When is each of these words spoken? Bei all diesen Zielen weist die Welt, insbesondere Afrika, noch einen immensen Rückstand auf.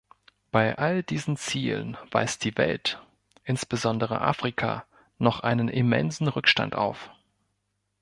Bei 0.49 0.79
all 0.79 1.03
diesen 1.03 1.37
Zielen 1.37 1.95
weist 2.09 2.43
die 2.43 2.57
Welt, 2.57 2.99
insbesondere 3.43 4.19
Afrika, 4.21 4.83
noch 5.19 5.41
einen 5.41 5.67
immensen 5.69 6.27
Rückstand 6.27 6.73
auf. 6.73 7.11